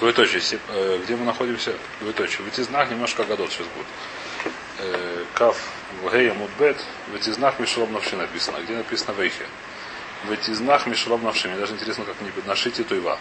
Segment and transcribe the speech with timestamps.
[0.00, 0.40] Двоеточие.
[0.70, 1.74] Э, Где мы находимся?
[2.00, 2.42] Двоеточие.
[2.42, 3.86] В Этизнах немножко годот сейчас будет.
[4.78, 5.56] Э, Кав
[6.10, 6.78] Гея Мудбет.
[7.12, 8.58] В Этизнах Мишром Навши написано.
[8.64, 9.44] Где написано Вейхе?
[10.24, 11.48] В Этизнах Мишром Навши.
[11.48, 13.18] Мне даже интересно, как они нашите Туйва.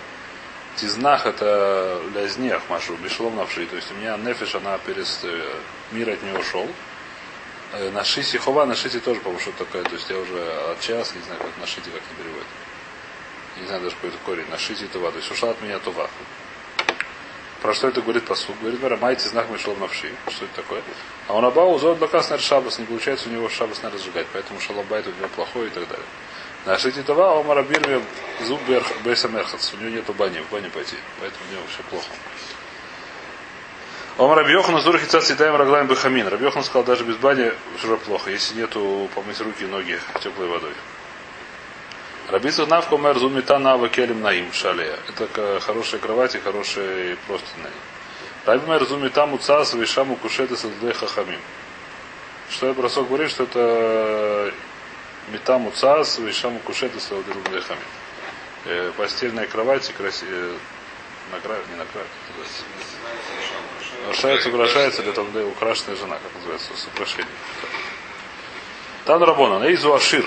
[0.77, 3.65] Тизнах это лязнех машу, Мишром Навши.
[3.65, 5.19] То есть у меня нефиш, она перес...
[5.23, 5.55] э,
[5.91, 6.65] мир от нее ушел.
[7.91, 9.83] На шиси хова, на шите тоже, по-моему, что такое.
[9.83, 10.41] То есть я уже
[10.71, 12.47] от час, не знаю, как на шите как не переводит.
[13.59, 14.49] Не знаю даже, какой это корень.
[14.49, 14.87] На шите.
[14.87, 16.09] То есть ушла от меня това.
[17.61, 18.55] Про что это говорит посуд?
[18.61, 20.13] Говорит, Мара, майте знак Мишлом Навши.
[20.29, 20.81] Что это такое?
[21.27, 22.79] А он Абау зод Бакас наверное, шабас.
[22.79, 24.27] Не получается у него шабас надо разжигать.
[24.31, 26.05] Поэтому шалом у него плохой и так далее.
[26.65, 28.01] На шите това, а Омара Бирме
[28.45, 28.59] зуб
[29.03, 29.73] Бейса Мерхац.
[29.73, 30.95] У него нету бани, в баню пойти.
[31.19, 32.07] Поэтому у него все плохо.
[34.17, 36.27] Ом Рабьехан Назур Хицат Сидаем Раглаем Бахамин.
[36.27, 40.73] Рабьехан сказал, даже без бани уже плохо, если нету помыть руки и ноги теплой водой.
[42.29, 44.99] Рабица Навка Мэр Зумита Нава Келем Наим Шалея.
[45.07, 47.65] Это к- хорошая кровать и хорошие простыни.
[48.45, 51.39] Раби Мэр Зумита Муцас Вишаму Кушеты Саддей Хахамим.
[52.51, 54.53] Что я бросок говорит, что это
[55.29, 57.83] Мета Муцас Вишаму Кушеты Саддей Хахамим.
[58.65, 60.51] Э, Постельная кровать и красивая.
[61.31, 61.55] Накра...
[61.71, 62.01] Не накра...
[64.05, 67.27] Украшается, украшается, или там да, украшенная жена, как называется, с украшением.
[69.05, 70.25] Тан Рабона, Нейзу Ашир.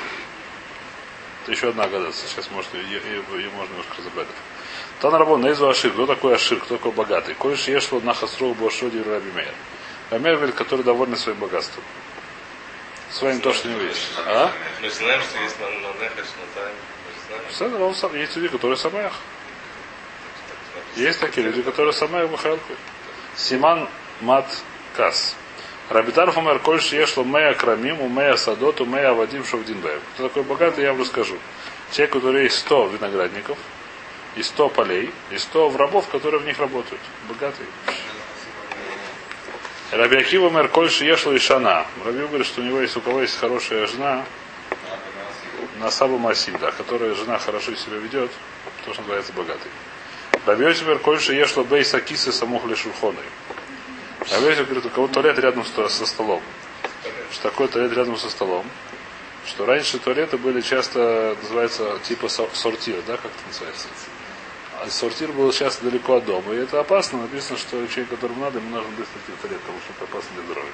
[1.42, 2.28] Это еще одна гадация.
[2.28, 4.28] Сейчас может, ее, ее- можно немножко разобрать.
[5.00, 5.90] Тан Рабон, Нейзу Ашир.
[5.92, 6.60] Кто такой Ашир?
[6.60, 7.34] Кто такой богатый?
[7.34, 9.54] Коиш ешло на хасру Бошоди Раби Мейер.
[10.10, 11.82] Раби который довольный своим богатством.
[13.10, 14.12] Своим то, что него есть.
[14.18, 14.52] А?
[14.80, 16.74] Мы знаем, что есть на, на Нехеш, на Тайм.
[17.06, 19.12] Мы же знаем, Все, сам, есть люди, которые самаях.
[20.94, 22.72] Есть такие люди, которые самаях бахалку.
[23.36, 23.88] Симан
[24.20, 24.46] мат
[24.96, 25.34] кас.
[25.92, 30.00] Рабитарф умер кольш ешло мея крамим, у мея садот, у мея вадим шовдинбэм.
[30.14, 31.36] Кто такой богатый, я вам расскажу.
[31.90, 33.58] Человек, у которого есть 100 виноградников,
[34.34, 37.02] и 100 полей, и 100 рабов, которые в них работают.
[37.28, 37.66] Богатый.
[39.90, 41.84] Раби Акива мэр кольш ешло и шана.
[42.06, 44.24] Раби говорит, что у него есть, у кого есть хорошая жена,
[45.78, 48.30] на Сабу Масим, да, которая жена хорошо себя ведет,
[48.86, 49.70] то, что называется богатой.
[50.46, 53.20] Рабиотимер кольше ешло бейса кисы самухли шурхоны.
[54.30, 56.42] Рабиотимер говорит, у кого туалет рядом со столом.
[57.32, 58.64] Что такое туалет рядом со столом?
[59.46, 63.88] Что раньше туалеты были часто, называется, типа со- сортир, да, как это называется?
[64.80, 66.54] А сортир был часто далеко от дома.
[66.54, 67.22] И это опасно.
[67.22, 70.30] Написано, что человек, которому надо, ему нужно быстро идти в туалет, потому что это опасно
[70.34, 70.72] для здоровья.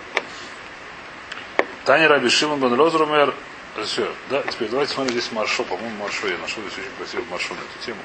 [1.85, 3.35] Таня Раби Шимон бен Розрумер.
[3.85, 5.63] Все, да, теперь давайте смотрим здесь маршо.
[5.63, 8.01] По-моему, маршо я нашел здесь очень красивый маршо на эту тему.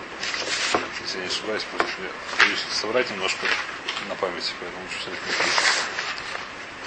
[1.02, 2.10] Если я не ошибаюсь, что я
[2.46, 3.48] боюсь соврать немножко
[4.10, 5.50] на памяти, поэтому лучше не буду.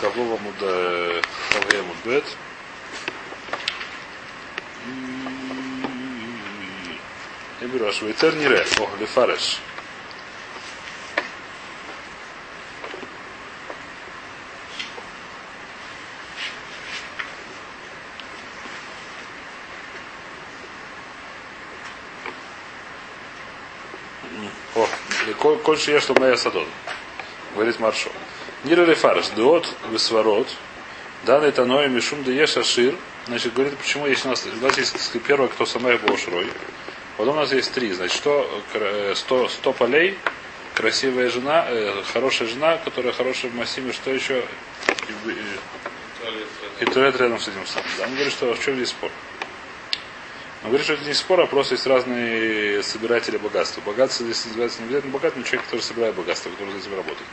[0.00, 1.22] Кавлова муда
[1.53, 2.25] Хавея Мудбет.
[7.61, 8.67] Я беру аж Вейтер Нире.
[8.78, 9.59] О, Лефареш.
[24.75, 24.87] О,
[25.38, 26.67] коль- кольше я, чтобы моя садон.
[27.56, 28.11] Говорит Маршо.
[28.65, 29.28] Нира Лефареш.
[29.34, 30.47] Дуот Весворот.
[31.25, 32.94] Данный Таной Мишум да ешь Ашир.
[33.27, 34.94] Значит, говорит, почему есть у нас, у нас есть
[35.27, 36.47] первое, кто самая был Шрой.
[37.17, 37.93] Потом у нас есть три.
[37.93, 40.19] Значит, что э, 100, 100 полей,
[40.75, 44.44] красивая жена, э, хорошая жена, которая хорошая в массиве, что еще?
[45.09, 45.34] И, и-
[46.81, 47.88] и туалет рядом с этим самым.
[47.97, 49.11] Да, он говорит, что в чем здесь спор?
[50.66, 53.81] Он говорит, что это не спор, а просто есть разные собиратели богатства.
[53.82, 57.28] Богатство здесь называется не обязательно богатый, но человек, который собирает богатство, который за этим работает.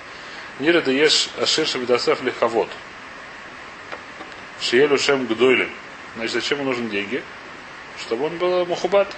[0.60, 2.70] Нира да ешь ашир шавидасеф лихавод.
[4.62, 5.72] Шиелю шем гдойлем.
[6.14, 7.24] Значит, зачем ему нужны деньги?
[8.00, 9.12] Чтобы он был мухубат.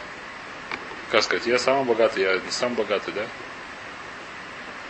[1.11, 3.25] Как сказать, я самый богатый, я не самый богатый, да?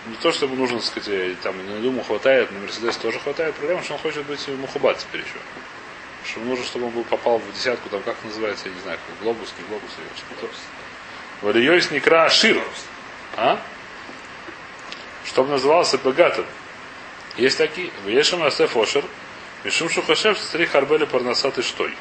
[0.05, 3.55] Не то, чтобы нужно, сказать, там, на Думу хватает, на Мерседес тоже хватает.
[3.55, 5.39] Проблема, что он хочет быть мухубат теперь еще.
[6.27, 8.97] Что ему нужно, чтобы он был, попал в десятку, там, как называется, я не знаю,
[9.07, 10.53] как глобус, не глобус, или что-то.
[11.41, 12.61] Валиёйс некра ашир.
[13.37, 13.59] А?
[15.25, 16.45] Чтобы назывался богатым.
[17.37, 17.91] Есть такие.
[18.05, 19.03] Вешам асеф ошер.
[19.63, 21.95] Мишум шухашев стрих арбели парнасат и штой.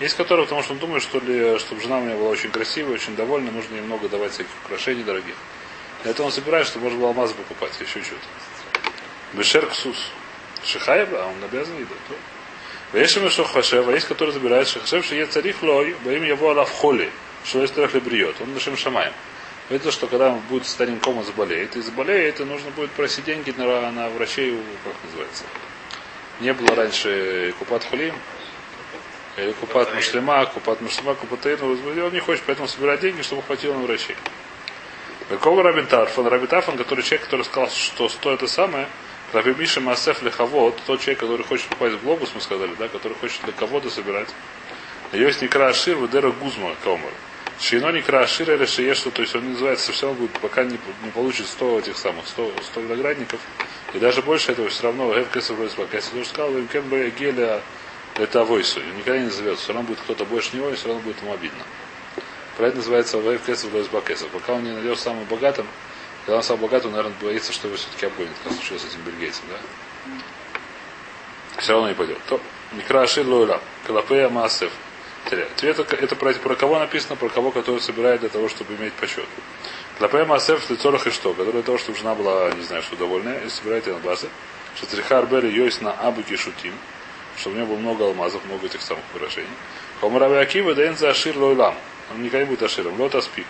[0.00, 2.94] Есть которые, потому что он думает, что ли, чтобы жена у меня была очень красивая,
[2.94, 5.34] очень довольна, нужно ей много давать всяких украшений дорогих.
[6.02, 8.24] Для этого он собирает, чтобы можно было алмазы покупать, еще что-то.
[9.34, 10.10] Бешер ксус.
[10.64, 12.18] Шихаева, а он обязан ей дать.
[12.92, 16.70] Вешем шухашев, а есть которые забирают шухашев, что есть царих лой, во имя его алав
[16.70, 17.10] холи,
[17.44, 18.36] что есть трех бриет.
[18.40, 19.12] Он нашим шамаем.
[19.68, 23.54] Это что когда он будет стареньком и заболеет, и заболеет, и нужно будет просить деньги
[23.56, 25.44] на, на врачей, как называется.
[26.40, 28.14] Не было раньше купат хулим,
[29.36, 33.82] или купат мушлема, купат мушлема, купатейну, он не хочет, поэтому собирать деньги, чтобы хватило на
[33.82, 34.16] врачей.
[35.28, 38.88] Какого Рабин Тарфон, который человек, который сказал, что сто это самое,
[39.32, 43.14] Раби Миша Масеф Лехавод, тот человек, который хочет попасть в глобус, мы сказали, да, который
[43.14, 44.28] хочет для кого-то собирать.
[45.12, 47.12] Есть Некра Ашир, Ведера Гузма Комар.
[47.60, 51.10] Шино Некра Ашир или Шиешу, то есть он называется, все равно будет, пока не, не
[51.10, 53.40] получит 100 этих самых, 100, 100 виноградников.
[53.94, 55.88] И даже больше этого все равно Эвкесов Ройсбак.
[55.92, 57.60] Если он сказал, им кем бы Геля
[58.16, 58.80] это авойсу.
[58.98, 59.62] Никогда не назовется.
[59.64, 61.62] Все равно будет кто-то больше него, и все равно будет ему обидно.
[62.56, 64.28] Про это называется Вейв Кесов Лойсбакесов.
[64.30, 65.66] Пока он не найдет самым богатым,
[66.30, 69.00] когда он самый богатый, он, наверное, боится, что его все-таки обгонит, как случилось с этим
[69.00, 69.58] бельгийцем, да?
[71.60, 72.18] Все равно не пойдет.
[72.28, 72.40] То,
[72.70, 74.70] Микра Ашир Лойла, Калапея Маасев.
[75.26, 79.24] Ответ это про, про кого написано, про кого, который собирает для того, чтобы иметь почет.
[79.98, 83.40] Клапея Маасев Лицорах и что, который для того, чтобы жена была, не знаю, что довольная,
[83.40, 84.28] и собирает ее на базы.
[84.76, 86.74] Что Трихар Бери Йойс на Абуки Шутим,
[87.38, 89.48] чтобы у него было много алмазов, много этих самых выражений.
[90.00, 91.74] Хомарави Акива Дэйн за Ашир Лойлам.
[92.12, 93.00] Он никогда не будет Аширом.
[93.00, 93.48] Лота спик.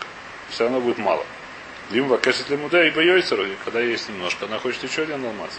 [0.49, 1.27] Все равно будет мало.
[1.90, 5.58] Лим вакешет лимуда и боёйцеру, когда есть немножко, она хочет еще один алмаз.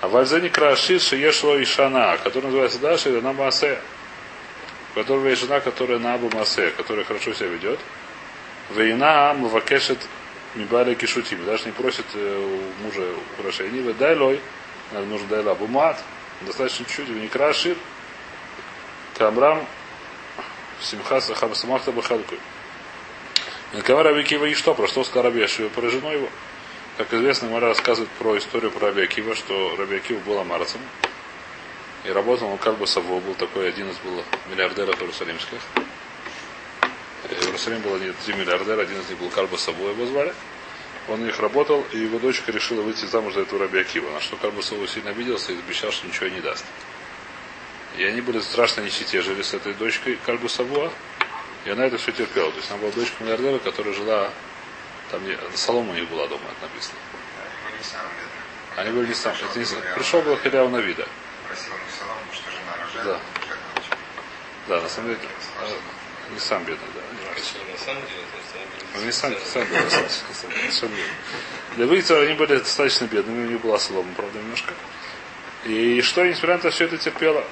[0.00, 3.80] А вальзени крашир шиешло и шана, который называется Даши, это на Маасе.
[4.92, 7.78] У которого есть жена, которая на Абу Масе, которая хорошо себя ведет.
[8.70, 9.98] Вейна мувакешет
[10.54, 11.44] мибали кишутим.
[11.44, 13.06] Даже не просит у мужа
[13.38, 13.80] украшений.
[13.80, 14.40] Вы дай лой.
[14.92, 16.02] Нужно дай лабу мат.
[16.42, 17.08] Достаточно чуть-чуть.
[17.08, 17.76] Не крашир.
[19.16, 19.66] Камрам
[20.80, 22.38] Симхаса Хамсамахта Бахалкуй.
[23.72, 24.74] Раби Кива и что?
[24.74, 25.68] Про что сказал Раби Ашива?
[25.68, 26.28] Про жену его.
[26.96, 30.80] Как известно, Мара рассказывает про историю про Раби что Раби Акива был амарцем.
[32.04, 35.58] И работал он как бы Саво, был такой один из был миллиардеров иерусалимских.
[37.24, 40.32] В Иерусалиме было три миллиардера, один из них был Кальба Саво, его звали.
[41.08, 44.36] Он их работал, и его дочка решила выйти замуж за этого Раби Акива, на что
[44.36, 46.64] Кальба Саво сильно обиделся и обещал, что ничего не даст.
[47.98, 50.90] И они были страшно нищете, жили с этой дочкой Кальбу Савуа,
[51.68, 52.50] и она это все терпела.
[52.50, 54.30] То есть она была дочка миллиардера, которая жила,
[55.10, 55.20] там
[55.54, 56.98] солома у них была дома, это написано.
[58.76, 59.34] Они были не сам.
[59.34, 61.06] Это не, пришел был Хиляу на вида.
[63.04, 63.20] Да.
[64.68, 65.20] Да, на самом деле,
[65.60, 67.00] а, не сам бедный, да.
[68.96, 71.04] Он не сам, сам бедный.
[71.76, 74.72] Для выйти они были достаточно бедными, у них была солома, правда, немножко.
[75.64, 77.44] И что, несмотря на то, все это терпело.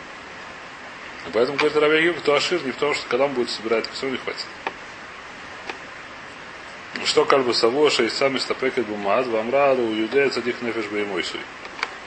[1.26, 4.08] И поэтому говорит Раби кто Ашир, не в том, что когда он будет собирать, все
[4.08, 4.46] не хватит.
[7.04, 10.86] Что кальбу савоша и сами стапекет бумад, вам раду, юдея цадих нефеш
[11.26, 11.40] суй.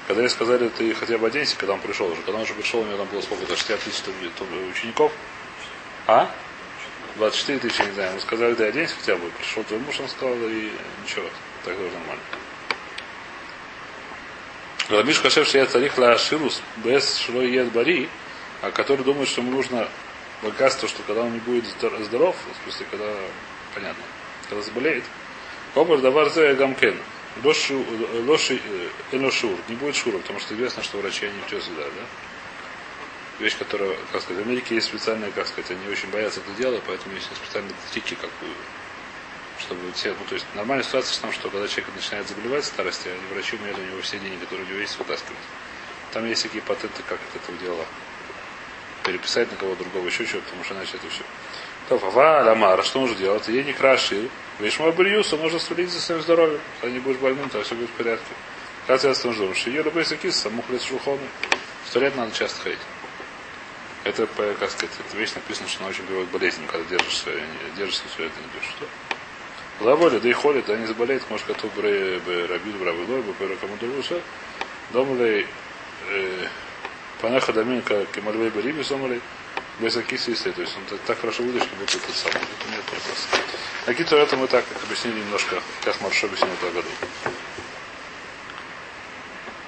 [0.07, 2.21] Когда ей сказали, ты хотя бы оденься, когда он пришел уже.
[2.23, 4.03] Когда он уже пришел, у него там было сколько-то, 60 тысяч
[4.73, 5.11] учеников.
[6.07, 6.31] А?
[7.17, 8.13] 24 тысячи, не знаю.
[8.15, 9.29] Мы сказали, ты оденься хотя бы.
[9.37, 10.71] Пришел твой муж, он сказал, и
[11.03, 11.25] ничего,
[11.63, 12.23] так тоже нормально.
[14.89, 18.09] Рамиш Хашев Шия Царих Ла Ширус без Шло Ед Бари,
[18.61, 19.87] а который думает, что ему нужно
[20.41, 23.13] богатство, что когда он не будет здоров, в смысле, когда,
[23.73, 24.03] понятно,
[24.47, 25.03] когда заболеет,
[25.73, 26.97] Кобр давар гамкен.
[27.43, 27.73] Лоши,
[29.11, 29.55] элошур.
[29.67, 33.43] Не будет шура, потому что известно, что врачи они все сюда, да?
[33.43, 36.81] Вещь, которая, как сказать, в Америке есть специальные, как сказать, они очень боятся это делать,
[36.85, 38.47] поэтому есть специальные тики, как бы,
[39.59, 43.07] чтобы все, ну, то есть нормальная ситуация в том, что когда человек начинает заболевать старости,
[43.07, 45.37] они врачи умеют у него все деньги, которые у него есть, вытаскивать.
[46.11, 47.85] Там есть такие патенты, как от этого дела
[49.03, 51.23] переписать на кого другого, еще что потому что иначе это все.
[51.87, 53.47] То Фава Ламара, что нужно делать?
[53.47, 54.29] Ей не крашил.
[54.59, 56.59] Вишма Бриюса можно следить за своим здоровьем.
[56.81, 58.33] Когда не будешь больным, то все будет в порядке.
[58.87, 61.27] Как я тоже думаю, что ее любой сакис, саму хлеб шухоны.
[61.87, 62.79] Сто лет надо часто ходить.
[64.03, 64.27] Это,
[64.59, 67.31] как сказать, это вещь написано, что она очень приводит к болезням, когда держишься,
[67.75, 68.69] держишься все это не бьешь.
[68.69, 68.85] Что?
[69.85, 71.81] Лаволи, да и ходит, да не заболеет, может, готов бы
[72.49, 74.21] рабил, бравилой, бы кому дуруса.
[77.19, 79.21] Панаха Даминка Кемальвей Бариби Сомали
[79.79, 82.35] без акисы То есть он так, так хорошо выдает, что будет этот самый.
[82.35, 83.27] Это нет вопроса.
[83.85, 86.89] Акиту это мы так объяснили немножко, как Маршо объяснил в году.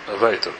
[0.07, 0.53] Вайтер.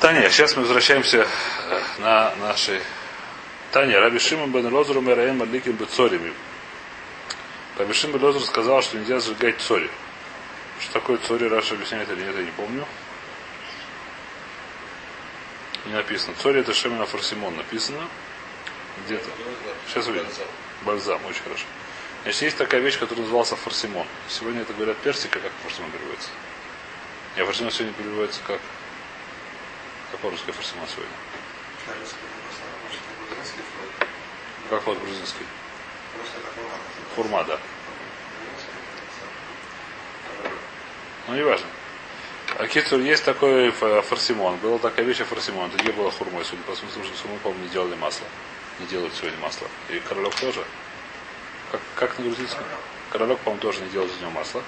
[0.00, 1.26] Таня, сейчас мы возвращаемся
[1.98, 2.80] на наши...
[3.72, 6.32] Таня, Раби Шимон бен Лозер умераем Маликим Бецорими.
[7.78, 9.90] Раби Шимон бен Лозер сказал, что нельзя сжигать цори.
[10.82, 12.84] Что такое цори Раша объясняет или нет, я не помню.
[15.86, 16.34] Не написано.
[16.34, 18.08] Цори это Шемина Фарсимон написано.
[19.04, 19.28] Где-то.
[19.86, 20.26] Сейчас увидим.
[20.82, 21.64] Бальзам, очень хорошо.
[22.24, 24.06] Значит, есть такая вещь, которая назывался фарсимон.
[24.28, 26.30] Сегодня это говорят персика, как фарсимон переводится.
[27.36, 28.60] Я фарсимон сегодня переводится как...
[30.10, 31.12] Как по-русски фарсимон сегодня?
[34.68, 35.46] Как вот грузинский?
[37.14, 37.58] Хурма, да.
[41.28, 41.66] Ну, не важно.
[42.58, 44.56] А Кицур есть такой фарсимон.
[44.56, 45.68] Была такая вещь фарсимон.
[45.70, 48.26] Это где было хурмой, судя по смыслу, что мы, по не делали масло.
[48.80, 49.66] Не делают сегодня масло.
[49.88, 50.64] И королев тоже.
[51.70, 52.64] как, как на грузинском.
[53.10, 54.62] Королек, по-моему, тоже не делал из него масла.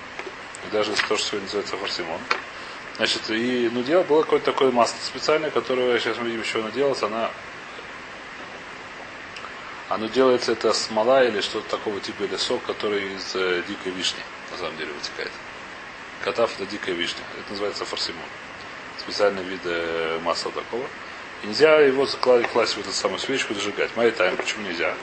[0.66, 2.20] И даже то, что сегодня называется фарсимон.
[2.96, 6.70] Значит, и ну дело было какое-то такое масло специальное, которое сейчас мы видим, еще оно
[6.70, 7.30] делалось, она
[9.88, 14.20] оно делается это смола или что-то такого типа или сок, который из э, дикой вишни,
[14.52, 15.32] на самом деле, вытекает.
[16.24, 17.20] Катав это дикая вишня.
[17.38, 18.22] Это называется фарсимон.
[18.98, 19.60] Специальный вид
[20.22, 20.86] масла такого.
[21.42, 23.94] И нельзя его класть, класть в эту самую свечку и зажигать.
[23.94, 24.94] Май тайм, почему нельзя?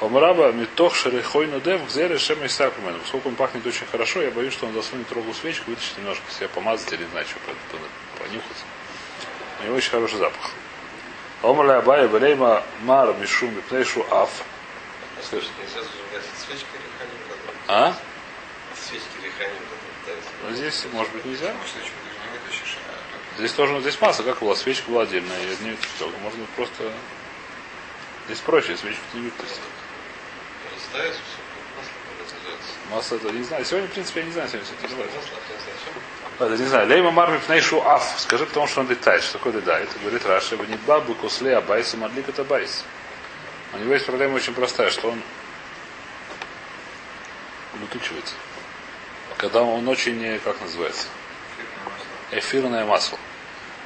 [0.00, 2.98] Помраба метох шерехой надев гзере шема исакумен.
[2.98, 6.48] Поскольку он пахнет очень хорошо, я боюсь, что он засунет рогу свечку, вытащит немножко себя
[6.48, 7.38] помазать или не знаю, что
[8.18, 8.64] понюхать.
[9.60, 10.50] У него очень хороший запах.
[11.42, 14.42] Омрля Абая Балейма Мар Мишум Пнейшу Аф.
[15.30, 15.44] Храним
[17.68, 17.94] А?
[18.74, 19.30] Свечки или
[20.04, 21.54] храним Ну, здесь, может быть, нельзя.
[23.38, 26.08] Здесь тоже, здесь масса, как была, свечка была отдельная, и одни все.
[26.22, 26.92] Можно просто...
[28.26, 29.60] Здесь проще, свечку не выпустить.
[30.92, 31.20] Называется.
[32.90, 33.64] Масса это, не знаю.
[33.64, 35.18] Сегодня, в принципе, я не знаю, сегодня все это делается.
[35.18, 35.36] Масло,
[36.46, 36.84] я не знаю.
[36.84, 36.94] Это не.
[36.94, 38.14] Лейма марми пнейшу аф.
[38.18, 39.22] Скажи, потому что он летает.
[39.22, 39.88] Что такое летает?
[40.00, 42.84] Говорит Раша, вы не бабу кусле абайсу мадлик это байс.
[43.72, 45.20] У него есть проблема очень простая, что он
[47.74, 48.34] улетучивается.
[49.44, 51.06] Когда он очень, как называется,
[52.30, 53.18] эфирное масло.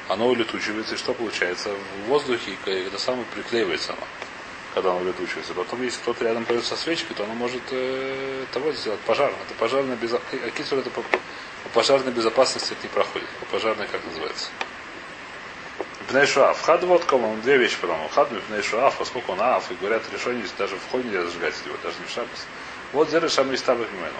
[0.07, 1.71] Оно улетучивается, и что получается?
[1.71, 4.03] В воздухе это самое приклеивается оно,
[4.73, 5.53] когда оно улетучивается.
[5.53, 9.31] Потом, если кто-то рядом пойдет со свечкой, то оно может э, того сделать пожар.
[9.31, 10.45] Это пожарная безопасность.
[10.45, 13.27] Акисур это по, по пожарной безопасности это не проходит.
[13.41, 14.51] По пожарной, как называется?
[16.07, 16.61] Пнейшуаф.
[16.61, 18.07] Хад вот кому две вещи потом.
[18.15, 21.99] Хад пнейшуаф, поскольку он аф, и говорят, решение даже в ходе нельзя зажигать его, даже
[21.99, 22.47] не в шабас.
[22.93, 24.19] Вот зеры шам из табах мимену.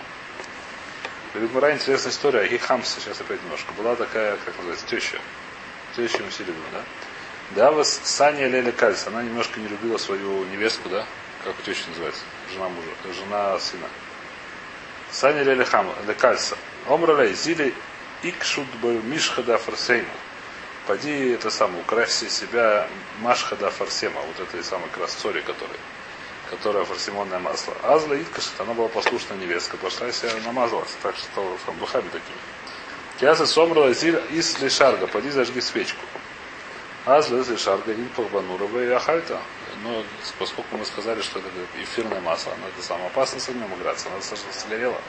[1.34, 2.40] Говорит, интересная история.
[2.42, 3.72] Ахихамса, сейчас опять немножко.
[3.74, 5.20] Была такая, как называется, теща.
[5.96, 6.82] Теща Мусилибна, да?
[7.56, 9.06] Да, вас Саня Леля Кальс.
[9.06, 11.06] Она немножко не любила свою невестку, да?
[11.44, 12.24] Как у тещи называется?
[12.52, 12.90] Жена мужа.
[13.14, 13.88] Жена сына.
[15.12, 16.58] Саня Леля Хам, Лекальса.
[16.88, 17.74] Омралей, зили
[18.24, 20.08] икшут мишхада фарсейма.
[20.88, 22.88] Поди это самое, укрась себя
[23.20, 25.78] машхада фарсема, вот этой самой красцоре, которой
[26.50, 27.74] которая фарсимонное масло.
[27.84, 32.38] Азла Иткашит, она была послушная невестка, пошла и себя намазалась, так что там духами такими.
[33.20, 36.02] Киаса сомрала зир из лишарга, поди зажги свечку.
[37.06, 39.40] Азла из лишарга, инпах банурова и ахальта.
[39.84, 40.04] Но
[40.38, 41.50] поскольку мы сказали, что это
[41.82, 45.00] эфирное масло, она это самое опасно с огнем играться, она сгорела.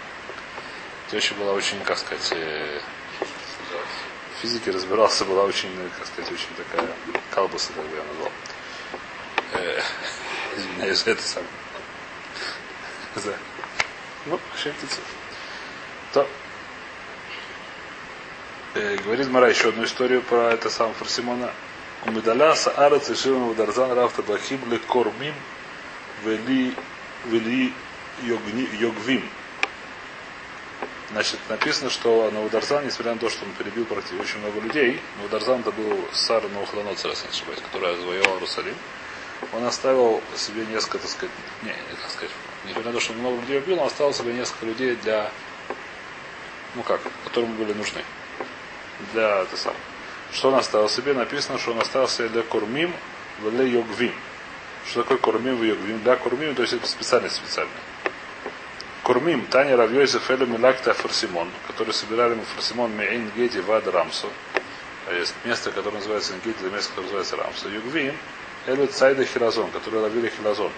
[1.10, 2.80] Теща была очень, как сказать, э,
[3.20, 6.88] в физике разбирался, была очень, как сказать, очень такая
[7.30, 8.32] калбуса, как бы я назвал.
[10.56, 11.42] Извиняюсь, это сам.
[13.14, 13.36] За.
[14.26, 15.00] Ну, шептится.
[16.12, 16.26] То.
[18.74, 21.52] Э, говорит Мара еще одну историю про это сам Фарсимона.
[22.06, 25.34] У Медаля Саарец и Шимон Ударзан Рафта Бахим Ле Кормим
[26.24, 26.74] Вели
[27.26, 27.74] Вели
[28.22, 29.28] Йогвим.
[31.10, 35.00] Значит, написано, что на Ударзан, несмотря на то, что он перебил практически очень много людей,
[35.18, 38.76] но Ударзан это был Сар Наухланоцер, если не ошибаюсь, который завоевал Иерусалим
[39.52, 42.30] он оставил себе несколько, так сказать, не, так сказать,
[42.66, 45.30] несмотря на то, что он много людей убил, он оставил себе несколько людей для,
[46.74, 48.02] ну как, которым были нужны.
[49.12, 49.74] Для, это сам.
[50.32, 51.14] Что он оставил себе?
[51.14, 52.92] Написано, что он оставил себе для курмим,
[53.40, 54.14] для йогвим.
[54.86, 56.02] Что такое курмим в йогвим?
[56.02, 57.74] Для курмим, то есть это специальность специальная.
[59.02, 64.28] Курмим, Таня Равьёйзеф Элю Милакта Фарсимон, который собирали мы Фарсимон Меин Геди Вад Рамсу.
[65.10, 67.68] Есть место, которое называется это место, которое называется Рамсу.
[67.70, 68.14] Югвим,
[68.70, 70.70] Элю Цайда Хилазон, которые ловили Хилазон.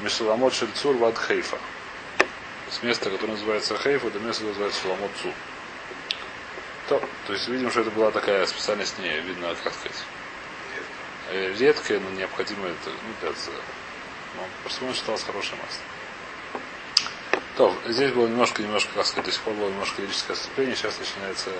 [0.00, 1.56] Мишаламот Шельцур Вад Хейфа.
[2.70, 5.32] С места, которое называется Хейфа, до места, которое называется Шаламот Цу.
[6.88, 10.04] То, то есть видим, что это была такая специальность не видно, как сказать,
[11.30, 16.62] э, редкая, но необходимая это, ну, для ну, Парсимон считалось хорошее масло.
[17.56, 20.98] То, здесь было немножко, немножко, как сказать, до сих пор было немножко лирическое отступление, сейчас
[20.98, 21.50] начинается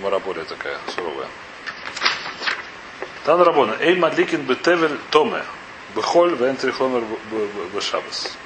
[0.00, 0.18] мора
[0.48, 1.28] такая суровая.
[3.24, 3.76] Тан Рабона.
[3.80, 5.44] Эй мадликин бетевель томе.
[5.94, 7.04] Бехоль вен трихломер
[7.72, 8.36] бешабас.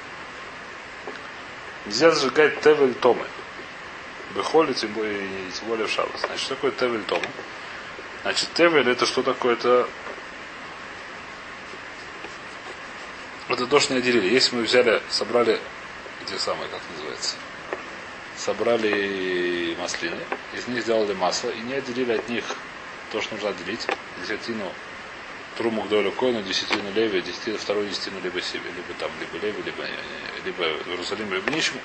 [1.85, 3.25] Нельзя зажигать тевель томе.
[4.35, 6.21] Бехоль, тем более, тем более в шабас.
[6.21, 7.27] Значит, что такое тевель томе?
[8.23, 9.53] Значит, тевель это что такое?
[9.53, 9.87] Это
[13.49, 14.27] это то, что не отделили.
[14.27, 15.59] Если мы взяли, собрали
[16.25, 17.35] эти самые, как называется,
[18.35, 20.21] собрали маслины,
[20.53, 22.43] из них сделали масло и не отделили от них
[23.11, 23.87] то, что нужно отделить,
[24.21, 24.71] десятину
[25.57, 29.61] труму к долю коину, десятину леви, десятину, вторую десятину либо себе, либо там, либо леви,
[29.65, 29.83] либо,
[30.45, 31.79] либо в Иерусалим, либо нищему.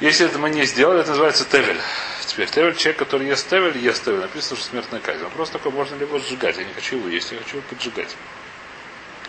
[0.00, 1.80] Если это мы не сделали, это называется тевель.
[2.26, 5.22] Теперь тевель, человек, который ест тевель, ест тевель, написано, что смертная казнь.
[5.22, 6.56] Вопрос такой, можно ли его сжигать?
[6.56, 8.16] Я не хочу его есть, я хочу его поджигать.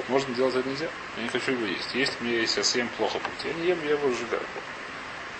[0.07, 0.87] Можно делать это нельзя.
[1.17, 1.93] Я не хочу его есть.
[1.93, 3.45] Есть мне, если я съем плохо будет.
[3.45, 4.41] Я не ем, я его сжигаю.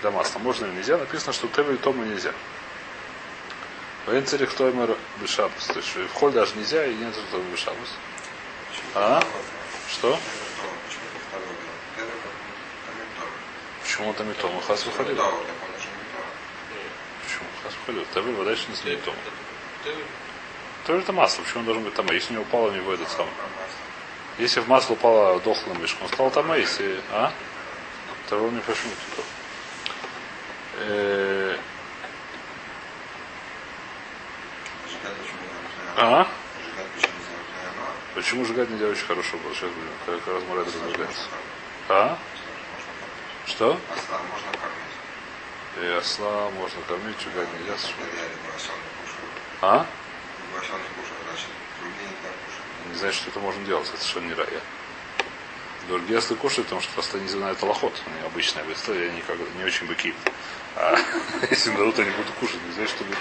[0.02, 0.38] До масла.
[0.38, 0.98] Можно или нельзя?
[0.98, 2.32] Написано, что тевель тома нельзя.
[4.06, 5.66] Воен царих тоймер бешабус.
[5.66, 7.88] То есть в холь даже нельзя и нет тоймер бешабус.
[8.94, 9.22] А?
[9.88, 10.18] Что?
[13.82, 14.60] Почему там и Тома?
[14.60, 15.16] Хас выходил.
[15.16, 15.32] Почему?
[17.62, 18.06] Хас выходил.
[18.12, 19.16] Тавель вода еще не Тома.
[20.86, 21.42] Тоже это масло.
[21.42, 22.06] Почему он должен быть там?
[22.10, 23.32] Если не упало у него этот самый.
[24.38, 27.00] Если в масло упала дохлая мышка, он стал там, если...
[27.12, 27.32] А?
[28.28, 28.90] Того не почему
[35.96, 36.26] А?
[38.14, 39.54] Почему сжигать нельзя очень хорошо было?
[39.54, 41.22] Сейчас будем, как раз Мурат размышляется.
[41.88, 42.18] А?
[43.46, 43.78] Что?
[43.90, 45.82] Осла можно кормить.
[45.82, 47.74] И осла можно кормить, сжигать нельзя.
[49.62, 49.66] А?
[49.80, 49.86] А?
[52.86, 52.92] Не.
[52.92, 54.60] Не знаю, что это можно делать, это совершенно не рая.
[55.88, 57.92] Другие если кушают, потому что просто не знают аллоход.
[58.06, 60.14] Они обычная история, я никогда не очень быки.
[60.76, 60.96] А
[61.50, 62.60] если дадут, они будут кушать.
[62.66, 63.18] Не знаю, что будет.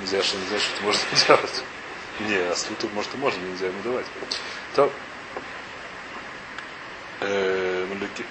[0.00, 1.64] Нельзя, что нельзя, что это можно делать.
[2.28, 4.06] Не, ослу тут может и можно, нельзя ему давать.
[4.74, 4.92] То
[7.20, 8.24] э, Малюки.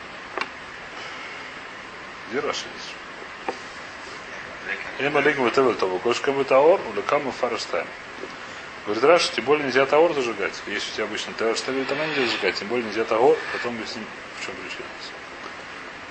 [2.30, 2.96] Где Раша есть?
[5.00, 6.00] Эм алейкум ватевель того.
[6.00, 7.88] Кошка бы таор, уликам фарштайм.
[8.86, 10.54] Говорит, Раша, тем более нельзя таор зажигать.
[10.68, 14.06] Если у тебя обычно таор ставили, там нельзя зажигать, тем более нельзя таор, потом объясним,
[14.40, 14.86] в чем причина.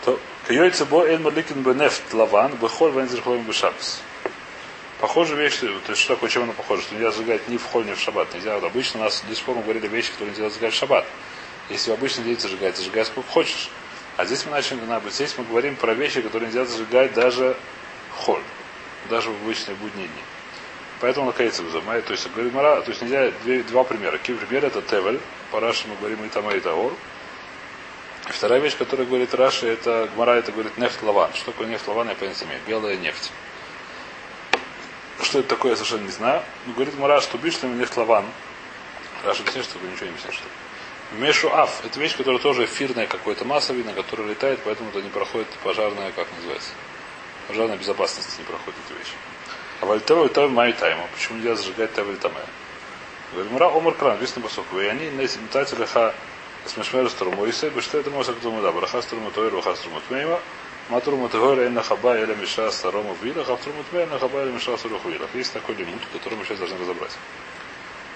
[0.05, 4.01] То, кайойца бо эль маликин бы нефт лаван, бы холь вензер хлоем бы шапс.
[5.01, 6.83] Похожая вещь, то есть что такое, чем она похожа?
[6.83, 8.35] Что нельзя зажигать ни в холь, ни в шаббат.
[8.35, 10.77] Нельзя, вот обычно у нас до сих пор мы говорили вещи, которые нельзя зажигать в
[10.77, 11.07] шаббат.
[11.71, 13.71] Если в обычный день зажигать, зажигай сколько хочешь.
[14.19, 14.79] А здесь мы начали,
[15.11, 17.57] здесь мы говорим про вещи, которые нельзя зажигать даже
[18.15, 18.43] в холь.
[19.09, 20.23] Даже в обычные будние дни.
[21.01, 22.05] Поэтому на кайце вызывает.
[22.05, 24.19] То есть, говорит Мара, то есть нельзя две, два примера.
[24.19, 24.67] Какие примеры?
[24.67, 25.19] Это Тевель.
[25.51, 26.93] По Раши мы говорим и Тама, и Таор.
[28.29, 31.33] И вторая вещь, которую говорит Раши, это Гмара, это говорит нефть лаван.
[31.33, 32.61] Что такое нефть лаван, я понятия имею.
[32.67, 33.33] Белая нефть.
[35.23, 36.43] Что это такое, я совершенно не знаю.
[36.67, 38.25] Говорит Мара, что бишлем нефть лаван.
[39.25, 40.45] Раша объясняет, что ничего не объясняет, что
[41.13, 41.85] Мешу аф.
[41.85, 46.13] Это вещь, которая тоже эфирная какой-то масса, видно, которая летает, поэтому это не проходит пожарная,
[46.13, 46.71] как называется.
[47.49, 49.13] Пожарная безопасность не проходит эта вещь.
[49.81, 51.05] А вальтеру это май тайма.
[51.15, 52.47] Почему нельзя зажигать тавель тамая?
[53.33, 54.67] Говорит, мура омар кран, висный посок.
[54.71, 56.15] Вы они не симтати леха
[56.67, 57.45] смешмер струму.
[57.47, 60.39] И себе, что это может кто да, браха струму то и руха струму тмейма.
[60.91, 65.09] Матруму тегора эн хаба или миша старому вила, хавтруму тмей эн хаба или миша саруху
[65.09, 65.29] вила.
[65.35, 67.17] Есть такой лимут, который мы сейчас должны разобрать.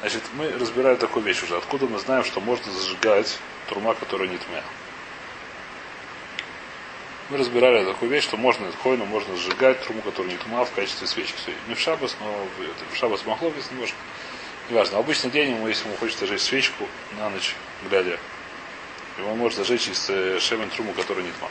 [0.01, 1.57] Значит, мы разбираем такую вещь уже.
[1.57, 4.63] Откуда мы знаем, что можно зажигать трума, которая не тмя?
[7.31, 11.07] Мы разбирали такую вещь, что можно хойну можно сжигать труму, которая не тума, в качестве
[11.07, 11.55] свечки.
[11.69, 12.47] Не в шабас, но
[12.93, 13.97] в шабас махлов, если немножко.
[14.69, 14.99] Неважно.
[14.99, 17.55] Обычный день ему, если ему хочется зажечь свечку на ночь,
[17.89, 18.19] глядя,
[19.17, 21.49] его может зажечь из э, шемен труму, которая не тма.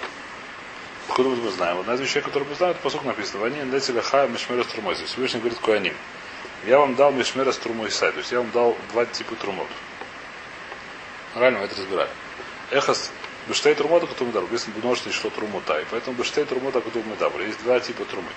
[1.08, 1.80] Откуда мы знаем?
[1.80, 3.46] Одна из вещей, которые мы знаем, это посук написано.
[3.46, 4.96] Они нетиля ха мишмера струмой.
[4.96, 5.96] Всевышний говорит куаним.
[6.66, 8.12] Я вам дал мишмера струмой сай.
[8.12, 9.68] То есть я вам дал два типа трумот.
[11.36, 12.10] Реально мы это разбираем.
[12.72, 13.12] Эхас
[13.48, 14.48] Бештей трумота катумедабр.
[14.52, 15.80] Если множество шло трумута.
[15.82, 17.42] И поэтому бештей трумота катумедабр.
[17.42, 18.30] Есть два типа трумы.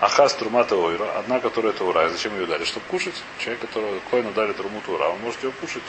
[0.00, 1.18] Ахас трумата ойра.
[1.18, 2.08] Одна, которая это ура.
[2.08, 2.64] Зачем ее дали?
[2.64, 3.14] Чтобы кушать.
[3.38, 5.82] Человек, который коину дали трумуту ура, он может ее кушать.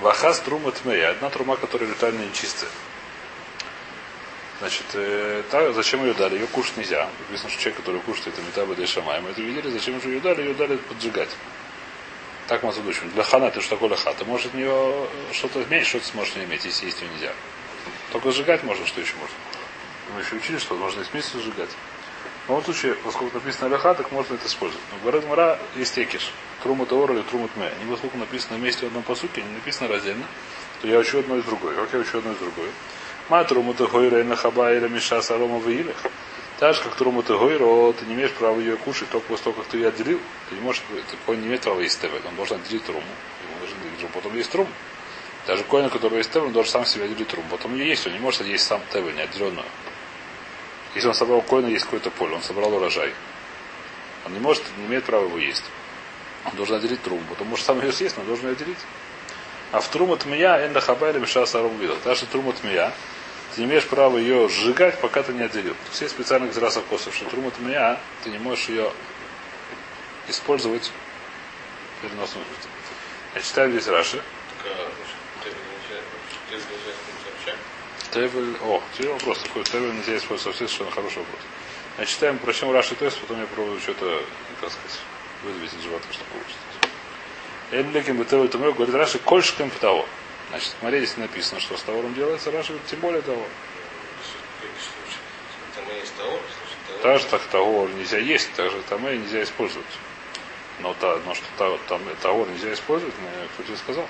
[0.00, 1.10] Вахас трума тмея.
[1.10, 2.70] Одна трума, которая ритуально нечистая.
[4.58, 6.34] Значит, э, та, зачем ее дали?
[6.34, 7.08] Ее кушать нельзя.
[7.28, 9.20] Написано, что человек, который кушает, это метаба дешамай.
[9.20, 10.42] Мы это видели, зачем же ее дали?
[10.42, 11.28] Ее дали поджигать.
[12.48, 13.10] Так мы задучим.
[13.10, 14.14] Для хана ты что такое ляха?
[14.14, 17.32] Ты можешь от нее что-то иметь, что ты сможешь не иметь, если есть ее нельзя.
[18.12, 19.36] Только сжигать можно, что еще можно.
[20.14, 21.70] Мы еще учили, что можно и смесью сжигать.
[22.46, 24.84] В любом случае, поскольку написано ляха, так можно это использовать.
[24.92, 26.30] Но говорит Мара есть текиш.
[26.62, 27.72] Трумут ор или трумут мэ.
[27.84, 30.24] Не поскольку написано вместе в одном посуке, не написано раздельно,
[30.80, 31.74] то я учу одно из другое.
[31.74, 32.70] Как я учу одно из другое?
[33.28, 35.96] Ма трумута хойра на хаба или миша сарома в илих.
[36.58, 39.66] Так же, как трумута гойро, ты не имеешь права ее кушать только после того, как
[39.66, 40.20] ты ее отделил.
[40.48, 42.22] Ты не можешь, такой не имеет права есть тевель.
[42.26, 43.02] Он должен отделить труму.
[43.02, 44.12] Ему должен отделить труму.
[44.14, 44.68] Потом есть трум.
[45.46, 47.46] Даже коин, который есть тевель, он должен сам себе отделить труму.
[47.50, 48.06] Потом ее есть.
[48.06, 49.66] Он не может есть сам тевель, не отделенную.
[50.94, 53.12] Если он собрал коина, есть какое-то поле, он собрал урожай.
[54.24, 55.64] Он не может, не имеет права его есть.
[56.44, 57.22] Он должен отделить труму.
[57.28, 58.78] Потом может сам ее съесть, но он должен ее отделить.
[59.72, 61.96] А в труму тмия энда хаба или миша саром видел.
[62.04, 62.92] Даже труму тмия,
[63.56, 65.74] ты не имеешь права ее сжигать, пока ты не отделил.
[65.90, 68.92] Все специальных зрасов косов, что труму тмия, ты не можешь ее
[70.28, 70.92] использовать
[71.98, 72.70] в переносном смысле.
[73.34, 74.22] Я читаю здесь Раши.
[78.12, 79.64] Тевель, о, теперь вопрос такой.
[79.64, 81.40] Тевель нельзя использовать совсем совершенно хороший вопрос.
[81.98, 84.22] Я читаем, прочтем Раши тест, потом я пробую что-то,
[84.60, 85.00] как сказать,
[85.42, 86.58] выдавить из живота, что получится.
[87.72, 90.06] Эмлеким бы Тевель Тумер, говорит Раши, кольшком того.
[90.50, 93.44] Значит, в Море здесь написано, что с товаром делается, говорит, тем более того.
[97.02, 99.86] Так же так товар нельзя есть, так же там и нельзя использовать.
[100.80, 103.14] Но, та, но что та, там товар нельзя использовать,
[103.54, 104.06] кто тебе сказал?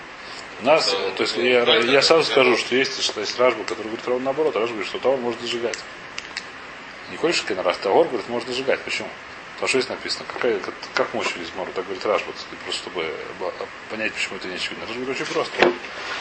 [0.61, 2.33] У нас, Да, то есть ну, я, правильно, я сразу да.
[2.33, 5.41] скажу, что есть, что есть Ражба, который говорит ровно наоборот, Ражба говорит, что товар может
[5.41, 5.79] зажигать.
[7.11, 8.81] Не хочешь, когда раз товар, говорит, может зажигать.
[8.81, 9.09] Почему?
[9.57, 12.31] Потому что здесь написано, какая, как, как из Мору, так говорит Рашба,
[12.65, 13.11] просто чтобы
[13.91, 14.85] понять, почему это не очевидно.
[14.87, 15.73] Рашба очень просто.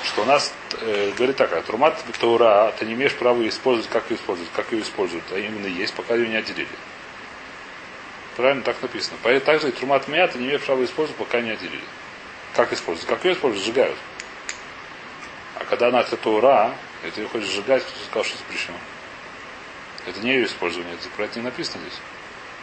[0.05, 4.09] Что у нас э, говорит так, а Трумат Таура, ты не имеешь права использовать, как
[4.09, 6.69] ее использовать, как ее используют, а именно есть, пока ее не отделили.
[8.37, 9.17] Правильно так написано.
[9.21, 11.83] Поэтому также и Трумат Мя ты не имеешь права использовать, пока не отделили.
[12.55, 13.09] Как используют?
[13.09, 13.65] Как ее используют?
[13.65, 13.97] Сжигают.
[15.55, 18.77] А когда она это Таура, ты ее хочешь сжигать, кто сказал, что запрещено.
[20.05, 21.99] Это не ее использование, это про это не написано здесь.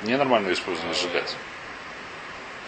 [0.03, 1.37] Ненормальное использование сжигать.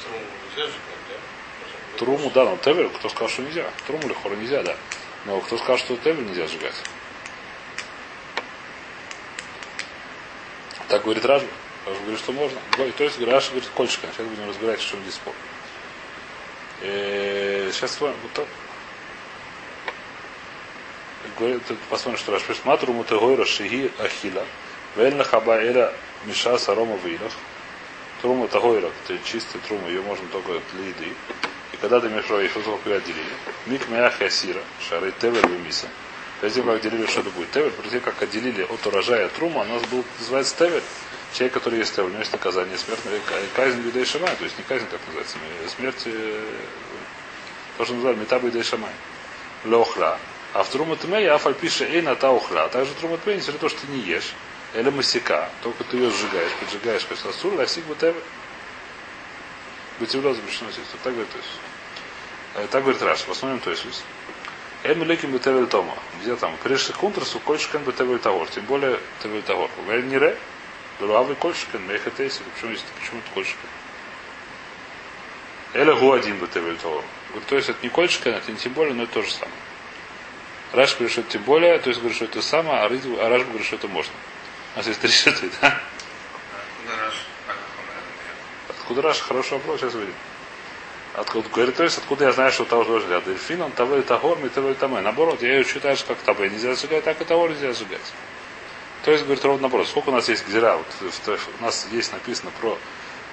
[0.04, 0.20] Труму
[0.56, 1.98] да?
[1.98, 3.70] Труму, да, но Тевер, кто сказал, что нельзя.
[3.86, 4.76] Труму или хора нельзя, да.
[5.24, 6.74] Но кто сказал, что Тевер нельзя сжигать?
[10.88, 11.48] Так говорит Ражба.
[11.86, 12.58] Ражба говорит, что можно.
[12.96, 14.06] То есть Раша говорит, кольчика.
[14.12, 15.34] Сейчас будем разбирать, в чем здесь спор.
[16.82, 18.46] Э, Сейчас с вами вот так.
[21.38, 22.64] Говорит, посмотрим, что Раша пишет.
[22.64, 24.44] Матру мутегойра шиги ахила.
[24.94, 25.92] Вельна хаба эра
[26.26, 27.32] миша сарома вилах.
[28.22, 31.12] Трума тагойра, это чистая трума, ее можно только для еды.
[31.72, 33.24] И когда ты право, их только отделили.
[33.66, 35.88] Мик мях ясира, шары тевер миса.
[36.40, 39.62] Перед тем, как отделили, что это будет тевер, перед тем, как отделили от урожая трума,
[39.62, 40.82] у нас был, называется тевер.
[41.32, 43.18] Человек, который есть тевер, у него есть наказание смертное,
[43.56, 45.36] казнь бедей шамай, то есть не казнь, как называется,
[45.76, 46.44] смерть, э,
[47.76, 48.92] то, что называют метабы бедей шамай.
[49.64, 50.18] Леохра.
[50.52, 52.68] А в трумат мэй афаль пише эйна та ухра.
[52.68, 54.32] Также трумат мэй, несмотря на то, что ты не ешь,
[54.74, 58.14] или масика, только ты ее сжигаешь, поджигаешь, как сасур, ласик бы тебе.
[60.00, 60.86] Бытевло запрещено здесь.
[60.90, 61.50] Вот так говорит то есть.
[62.54, 63.22] Э, Так говорит Раш.
[63.22, 63.84] Посмотрим то есть.
[64.82, 65.94] Эм леким бетевель тома.
[66.20, 66.56] Где там?
[66.64, 68.48] Прежде контрасу кольшкен бетевель тагор.
[68.48, 69.70] Тем более тевель тагор.
[69.86, 70.36] Вэль не ре.
[70.98, 71.86] Дуравый кольшкен.
[71.86, 72.40] Меха тейси.
[72.54, 72.84] Почему есть?
[73.00, 73.68] Почему это кольшкен?
[75.74, 77.04] Эля гу один бетевель тагор.
[77.46, 79.56] То есть это не кольшкен, это не тем более, но это то же самое.
[80.72, 83.42] Раш говорит, что это тем более, то есть говорит, что это самое, а а Раш
[83.42, 84.12] говорит, что это можно.
[84.74, 85.68] У нас есть три шиты, да?
[85.68, 85.80] А?
[88.70, 89.20] Откуда Раш?
[89.20, 90.14] Хороший вопрос, сейчас увидим.
[91.14, 93.24] Откуда, говорит, то есть, откуда я знаю, что того должен делать?
[93.24, 95.00] Дельфин, он того тагор, ми того таме.
[95.00, 98.12] Наоборот, я ее читаю, как табе нельзя сжигать, так и того нельзя сжигать.
[99.04, 99.86] То есть, говорит, ровно наоборот.
[99.86, 100.76] Сколько у нас есть гзира?
[100.76, 102.76] Вот, в- в- у нас есть написано про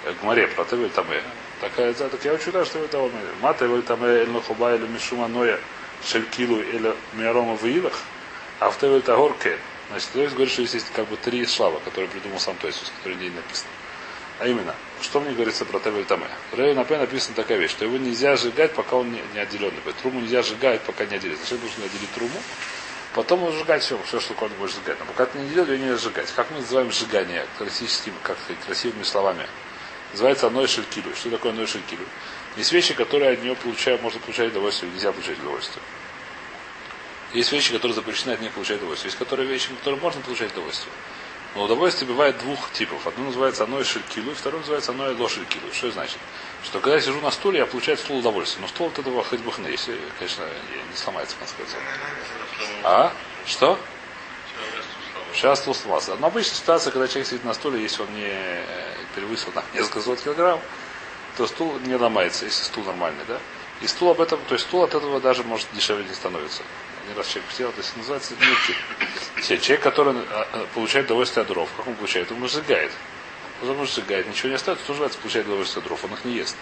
[0.05, 1.23] э, Гмаре, про Тевель Таме.
[1.59, 3.11] Так, э, так я читаю, что это Таме.
[3.41, 5.59] Ма Тевель Таме, Эль Нахуба, Эль Мишума Ноя,
[6.05, 7.93] Шелькилу, Эль Миарома Виилах,
[8.59, 9.57] а в Тагор Кен.
[9.91, 12.91] Значит, то есть говорит, что здесь есть как бы три слава, которые придумал сам Тойсус,
[12.97, 13.69] которые не написано.
[14.39, 16.27] А именно, что мне говорится про Тевель Таме?
[16.51, 19.81] В Рейу Напе написана такая вещь, что его нельзя сжигать, пока он не, не отделенный.
[20.01, 21.37] Труму нельзя сжигать, пока не отделен.
[21.37, 22.41] Зачем нужно отделить труму?
[23.13, 24.97] Потом можно сжигать все, все, что он будет сжигать.
[24.97, 26.31] Но пока ты не делал, ее нельзя сжигать.
[26.33, 29.45] Как мы называем сжигание классическими, как сказать, красивыми словами?
[30.13, 31.13] Называется оно шелькилю.
[31.15, 32.05] Что такое оно шелькилю?
[32.55, 35.83] Есть вещи, которые от нее получают, можно получать удовольствие, нельзя получать удовольствие.
[37.33, 39.09] Есть вещи, которые запрещены от нее получать удовольствие.
[39.09, 40.91] Есть которые вещи, которые можно получать удовольствие.
[41.55, 43.05] Но удовольствие бывает двух типов.
[43.07, 45.71] Одно называется оно шелькилу, второе называется оно лошелькилу.
[45.73, 46.17] Что это значит?
[46.63, 48.61] Что когда я сижу на стуле, я получаю стул удовольствие.
[48.61, 50.45] Но стул от этого хоть бы если, конечно,
[50.89, 51.75] не сломается, как сказать.
[52.83, 53.11] А?
[53.45, 53.77] Что?
[55.33, 56.15] Сейчас стул сломался.
[56.15, 58.63] Но обычная ситуация, когда человек сидит на стуле, если он не э,
[59.15, 60.59] перевысил там несколько сот килограмм,
[61.37, 63.39] то стул не ломается, если стул нормальный, да?
[63.81, 66.61] И стул об этом, то есть стул от этого даже может дешевле не становится.
[67.03, 68.33] Один раз человек сел, то есть называется.
[69.41, 72.31] Все, Человек, который э, э, получает удовольствие от дров, как он получает?
[72.31, 72.91] Он сжигает.
[73.63, 76.33] Он может сжигает, ничего не остается, тоже называется получает удовольствие от дров, он их не
[76.33, 76.55] ест.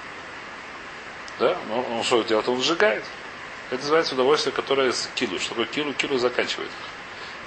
[1.39, 1.57] Да?
[1.67, 2.47] Но он что делает?
[2.47, 3.03] Он сжигает.
[3.69, 5.39] Это называется удовольствие, которое с килу.
[5.39, 5.93] Что такое килу?
[5.93, 6.69] Килу заканчивает.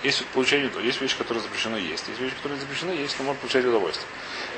[0.03, 2.09] Есть получение, есть вещи, которые запрещено есть.
[2.09, 4.09] Есть вещи, которые запрещены есть, но можно получать удовольствие.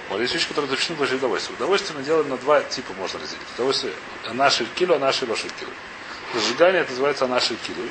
[0.09, 1.57] Вот есть вещи, которые запрещены получать удовольствие.
[1.57, 3.47] Удовольствие мы делаем на два типа можно разделить.
[3.55, 3.93] Удовольствие
[4.33, 5.71] наши килу, а наши лошадь килу.
[6.35, 7.87] Сжигание это называется наши килу.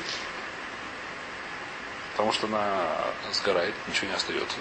[2.12, 2.88] Потому что она
[3.32, 4.56] сгорает, ничего не остается.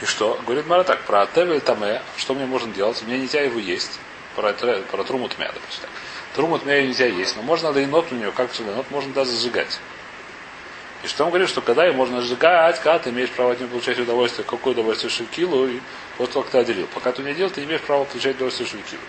[0.00, 0.40] И что?
[0.46, 3.02] Говорит Мара так, про Тевель Таме, что мне можно делать?
[3.02, 3.98] Мне нельзя его есть.
[4.34, 5.88] Про, про Труму Тмя, допустим.
[6.34, 9.78] Труму Тмя нельзя есть, но можно лейнот у нее, как лейнот, можно даже сжигать.
[11.02, 13.68] И что он говорит, что когда ее можно сжигать, когда ты имеешь право от нее
[13.68, 15.80] получать удовольствие, какое удовольствие шелькилу, и
[16.16, 16.86] после того, как ты отделил.
[16.94, 19.02] Пока ты не делал, ты не имеешь права получать удовольствие шелькилу.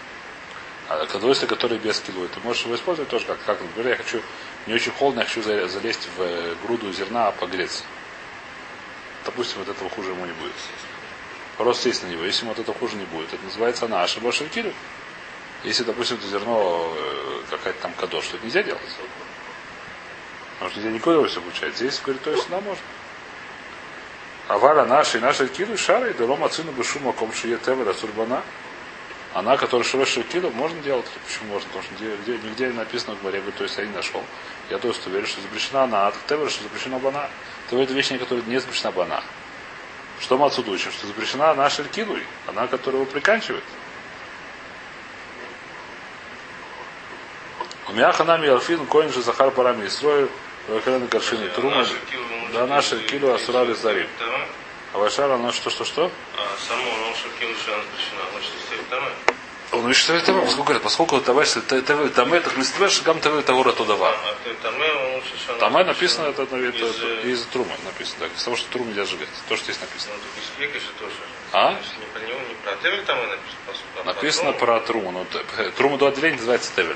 [0.89, 4.21] А удовольствие, которое без килу, ты можешь его использовать тоже как, как например, я хочу,
[4.67, 7.83] не очень холодно, я хочу за- залезть в э, груду зерна, погреться.
[9.25, 10.53] Допустим, от этого хуже ему не будет.
[11.57, 12.23] Просто сесть на него.
[12.25, 14.73] Если ему от этого хуже не будет, это называется наша башенкилю.
[15.63, 18.81] Если, допустим, это зерно э, какая-то там кадош, что это нельзя делать.
[20.69, 21.75] Что нельзя никакое удовольствие получать.
[21.75, 22.83] Здесь, говорит, то есть, да, можно.
[24.47, 28.43] А вара наши, наши киду шары, и дало мацину бы шума ком шие тевера сурбана.
[29.33, 31.05] Она, которая широши киду, можно делать.
[31.25, 31.67] Почему можно?
[31.69, 34.23] Потому что где, где, нигде не написано в говоре, говорит, то есть я не нашел.
[34.69, 37.29] Я то есть уверен, что запрещена она, а тевера, что запрещена бана.
[37.69, 39.23] То это вещь, которая не запрещена бана.
[40.19, 40.91] Что мы отсюда учим?
[40.91, 43.63] Что запрещена наша кидуй, она, которая его приканчивает.
[47.89, 50.29] У меня ханами Алфин, Коин же Захар Парами Исроил,
[50.67, 51.85] Рахарана Каршины Трума,
[52.53, 54.07] да наши килу Асурали Зарим.
[54.93, 56.11] А Вашара, она что, что, что?
[56.37, 59.03] А само наша килу что она запрещена, значит, если там
[59.71, 63.43] Он говорит, что это поскольку говорит, поскольку тавай, ТВ, там это, не ТВ, шагам ТВ,
[63.43, 64.13] того то давар.
[64.13, 65.93] А ты там он лучше что она Там запрещена.
[65.93, 69.29] написано, это, это, Из, э, из Трумы написано, так, из того, что Трумы нельзя сжигать.
[69.49, 70.13] То, что здесь написано.
[70.15, 70.21] Ну,
[70.69, 71.09] так.
[71.53, 71.75] А?
[73.07, 74.49] Там написано.
[74.51, 75.11] а про Труму.
[75.11, 76.95] Ну, т- Труму до отделения называется Тевель.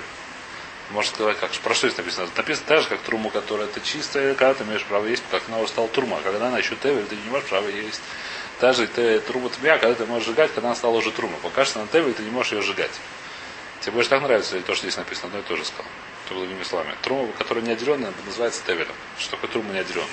[0.91, 2.29] Можно сказать, как, про что здесь написано?
[2.35, 5.59] Написано так же, как Труму, которая это чистая, когда ты имеешь право есть, как она
[5.59, 6.17] уже стала Трума.
[6.17, 8.01] А когда она еще Тевель, ты не можешь право есть.
[8.61, 11.37] Даже ты Труму Тмя, когда ты можешь сжигать, когда она стала уже Трума.
[11.43, 12.91] Пока что на Тевель ты не можешь ее сжигать.
[13.81, 15.85] Тебе больше так нравится, то, что здесь написано, одно и то же сказал.
[16.29, 16.95] То другими словами.
[17.01, 18.95] Трума, которая не отделенная, называется Тевелем.
[19.17, 20.07] Что такое Трума не отделенная?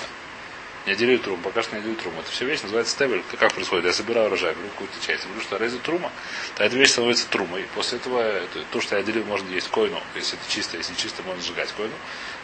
[0.85, 2.21] Не отделили труму, пока что не отделили труму.
[2.21, 3.23] Это все вещь называется тевель.
[3.39, 3.85] Как происходит?
[3.85, 5.23] Я собираю урожай, беру какую-то часть.
[5.23, 6.11] Я говорю, что рейза трума,
[6.55, 7.65] то эта вещь становится трумой.
[7.73, 9.99] После этого это, то, что я отделил, можно есть койну.
[10.13, 11.93] Если это чисто, если не чисто, можно сжигать койну.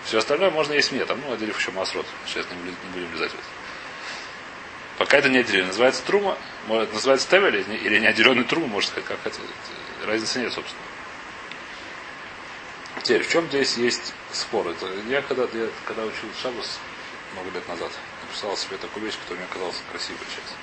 [0.05, 2.05] Все остальное можно есть мне, там, ну, отделив еще масрот.
[2.25, 3.43] Сейчас не, не будем влезать в это.
[4.97, 5.65] Пока это не отделили.
[5.65, 9.43] Называется трума, может, называется тевель или или неотделенный трума, можно сказать, как хотите.
[10.05, 10.81] Разницы нет, собственно.
[13.03, 14.67] Теперь, в чем здесь есть спор?
[14.67, 16.79] Это я когда, я, когда учил Шабас
[17.33, 17.91] много лет назад,
[18.31, 20.55] написал себе такую вещь, которая мне казалась красивой сейчас.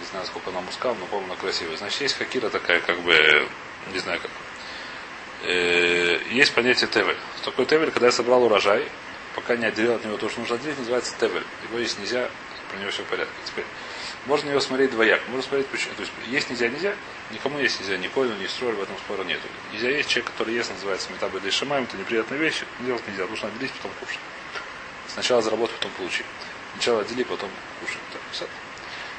[0.00, 1.76] Не знаю, сколько она мускал, но помню, она красивая.
[1.76, 3.48] Значит, есть хакира такая, как бы,
[3.92, 4.30] не знаю как.
[5.44, 7.16] Э, есть понятие тевель.
[7.36, 8.86] Что такое тевель, когда я собрал урожай,
[9.34, 11.44] пока не отделил от него то, что нужно отделить, называется тевель.
[11.68, 12.28] Его есть нельзя,
[12.70, 13.32] про него все в порядке.
[13.46, 13.64] Теперь,
[14.26, 15.22] можно его смотреть двояк.
[15.28, 15.94] Можно смотреть почему.
[15.94, 16.94] То есть, есть нельзя, нельзя.
[17.30, 19.46] Никому есть нельзя, ни Коину, ни Строиль, в этом спора нету.
[19.72, 23.36] Нельзя есть человек, который ест, называется метабы или шамаем, это неприятная вещь, делать нельзя, потому
[23.36, 24.18] что надо делить, потом кушать.
[25.08, 26.26] Сначала заработать, потом получить.
[26.74, 27.98] Сначала отдели, потом кушать.
[28.38, 28.48] Так.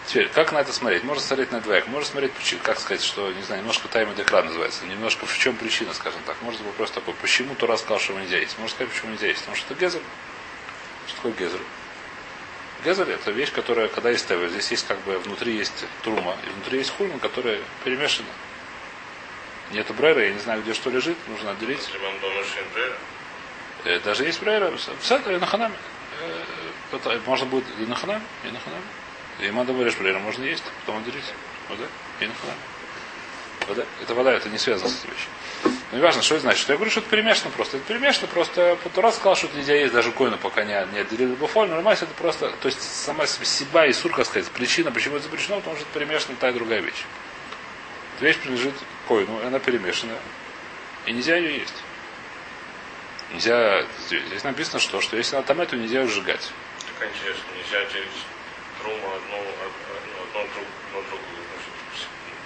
[0.06, 1.04] Теперь, как на это смотреть?
[1.04, 4.86] Можно смотреть на двояк, можно смотреть, как сказать, что, не знаю, немножко тайм экран называется,
[4.86, 6.36] немножко в чем причина, скажем так.
[6.42, 8.58] Быть вопрос такой, почему Тура сказал, что его нельзя есть?
[8.58, 9.40] Можно сказать, почему нельзя есть?
[9.40, 10.02] Потому что это гезер.
[11.08, 11.60] Что такое гезер?
[12.84, 16.50] Гезер это вещь, которая, когда есть тевель, здесь есть как бы внутри есть трума, и
[16.50, 18.28] внутри есть хульма, которая перемешана.
[19.72, 21.90] Нету брейра, я не знаю, где что лежит, нужно отделить.
[21.94, 22.98] Риман Донушин Брера.
[23.86, 24.72] Э, Даже есть брейра,
[25.40, 25.76] на ханаме.
[27.26, 28.84] Можно будет и на ханаме, и на ханаме.
[29.40, 31.26] И брейра можно есть, потом отделить.
[31.70, 31.86] Вода
[32.20, 32.60] и на ханаме.
[33.68, 33.86] Вода.
[34.02, 35.30] Это вода, это не связано с этой вещью.
[35.64, 36.68] Ну, не важно, что это значит.
[36.68, 37.78] Я говорю, что это перемешано просто.
[37.78, 38.78] Это перемешано просто.
[38.94, 41.70] Тура сказал, что это нельзя есть даже койну, пока не, не отделили буфоль.
[41.70, 45.58] Но нормально, это просто, то есть сама себя и сурка сказать, причина, почему это запрещено,
[45.58, 47.06] потому что это перемешана та и другая вещь.
[48.16, 48.74] Эта вещь принадлежит
[49.08, 50.14] койну, и она перемешана.
[51.06, 51.76] И нельзя ее есть.
[53.32, 56.52] Нельзя, здесь написано, что, что если она там эту нельзя ее сжигать.
[57.02, 58.20] Интересно, нельзя делить
[58.80, 61.44] труму одну, одну, одну одну другую.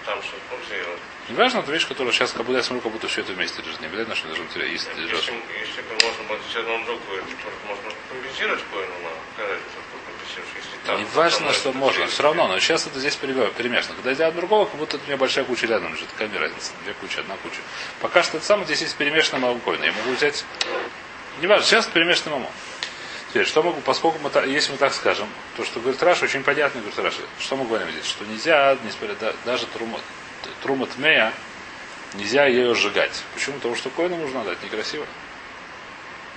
[0.06, 1.00] Там что нельзя делать.
[1.30, 3.82] Неважно, это вещь, которая сейчас, как будто я смотрю, как будто все это вместе лежит.
[3.82, 5.20] Не обязательно, что тебя есть лежат.
[5.20, 8.94] Если, если бы можно было взять одну другую, то можно компенсировать коину
[10.38, 10.98] компенсируешь, если там.
[10.98, 13.96] Не важно, что это можно, все равно, но сейчас это здесь пере- перемешано.
[13.96, 16.08] Когда я от другого, как будто у меня большая куча рядом лежит.
[16.18, 16.72] Какая разница?
[16.84, 17.60] Две кучи, одна куча.
[18.02, 19.84] Пока что это самое, здесь есть перемешанное молокойно.
[19.84, 20.46] Я могу взять.
[21.42, 22.52] Не важно, сейчас это перемешанное мамо.
[23.30, 26.80] Теперь, что могу, поскольку мы, если мы так скажем, то, что говорит Раша, очень понятно,
[26.80, 30.00] говорит Раша, что мы говорим здесь, что нельзя, несмотря да- даже трума,
[30.64, 31.34] трума тмея,
[32.14, 33.24] нельзя ее сжигать.
[33.34, 33.56] Почему?
[33.58, 35.06] Потому что коину нужно дать, некрасиво.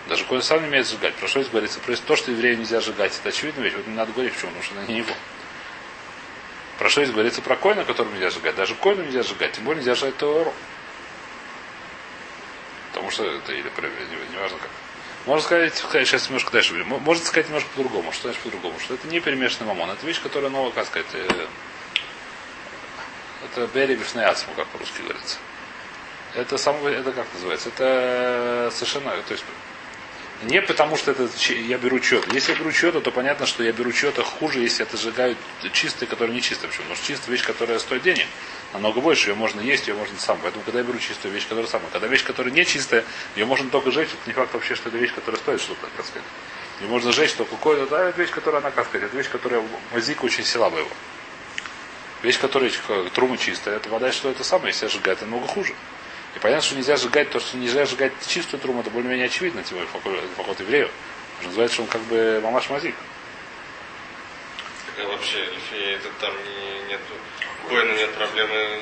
[0.08, 1.14] Даже коин сам не умеет сжигать.
[1.14, 1.78] Про что здесь говорится?
[1.78, 3.16] Про то, что еврею нельзя сжигать.
[3.16, 3.74] Это очевидно ведь.
[3.76, 5.14] Вот не надо говорить, почему, потому что это не его.
[6.78, 8.56] Про что здесь говорится про коина, которому нельзя сжигать.
[8.56, 10.52] Даже коину нельзя сжигать, тем более нельзя сжигать Тору.
[12.92, 14.70] Потому что это или про- не, не важно как.
[15.26, 16.72] Можно сказать, сейчас немножко дальше.
[16.84, 18.10] Можно сказать немножко по-другому.
[18.12, 18.78] Что значит по-другому?
[18.80, 19.90] Что это не перемешанный мамон.
[19.90, 21.46] Это вещь, которая новая, как сказать, э,
[23.44, 25.38] это бери ацму, как по-русски говорится.
[26.34, 27.68] Это само, это как называется?
[27.68, 29.44] Это совершенно, то есть
[30.42, 32.32] не потому, что это я беру чье-то.
[32.32, 35.36] Если я беру чье-то, то понятно, что я беру чье-то хуже, если это сжигают
[35.72, 36.68] чистые, которые не чистые.
[36.68, 36.84] Почему?
[36.84, 38.26] Потому что чистая вещь, которая стоит денег,
[38.72, 40.38] намного больше, ее можно есть, ее можно сам.
[40.42, 43.04] Поэтому, когда я беру чистую вещь, которая самая, когда вещь, которая не чистая,
[43.36, 46.06] ее можно только жечь, это не факт вообще, что это вещь, которая стоит что-то, так
[46.06, 46.26] сказать.
[46.80, 49.62] Ее можно жечь только кое то это вещь, которая, она, как сказать, это вещь, которая
[49.92, 50.90] мазика очень села бы его.
[52.22, 55.74] Вещь, которая э, трума чистая, это вода, что это самое, если сжигать, это намного хуже.
[56.36, 59.78] И понятно, что нельзя сжигать то, что нельзя сжигать чистую труму, это более-менее очевидно, тем
[59.78, 60.90] более поход еврею.
[61.42, 62.94] Называется, что он как бы мамаш мазик.
[64.86, 67.00] Так, а вообще, если это там не, нет,
[67.68, 68.80] Коина нет проблемы,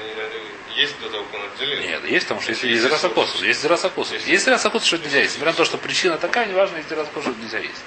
[0.76, 1.80] есть до того, как он отделил?
[1.82, 4.26] Нет, есть, потому что если есть зерасокосус, есть зерасокосус.
[4.26, 5.32] Есть зерасокосус, что нельзя есть.
[5.32, 7.82] Несмотря на то, что причина такая, неважно, есть зерасокосус, что нельзя есть.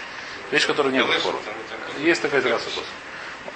[0.51, 1.15] Вещь, которая не было.
[1.99, 2.85] Есть такая зерасокосус.